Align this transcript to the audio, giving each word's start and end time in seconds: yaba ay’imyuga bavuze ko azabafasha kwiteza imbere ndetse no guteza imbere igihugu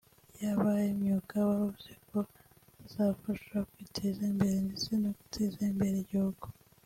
yaba 0.41 0.67
ay’imyuga 0.81 1.35
bavuze 1.47 1.91
ko 2.09 2.19
azabafasha 2.85 3.55
kwiteza 3.71 4.21
imbere 4.31 4.55
ndetse 4.65 4.89
no 5.01 5.11
guteza 5.17 5.59
imbere 5.71 5.97
igihugu 6.05 6.45